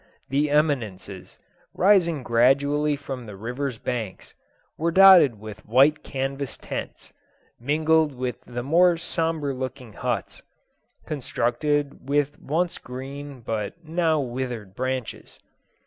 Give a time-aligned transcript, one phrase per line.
[0.29, 1.37] The eminences,
[1.75, 4.33] rising gradually from the river's banks,
[4.75, 7.13] were dotted with white canvas tents,
[7.59, 10.41] mingled with the more sombre looking huts,
[11.05, 15.39] constructed with once green but now withered branches.